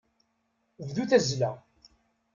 Bdu 0.87 1.03
tazzla. 1.09 1.51